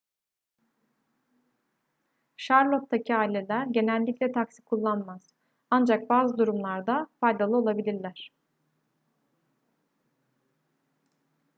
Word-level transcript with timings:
charlotte'taki 2.37 3.15
aileler 3.15 3.67
genellikle 3.71 4.31
taksi 4.31 4.61
kullanmaz 4.61 5.21
ancak 5.71 6.09
bazı 6.09 6.37
durumlarda 6.37 7.07
faydalı 7.19 7.57
olabilirler 7.57 8.31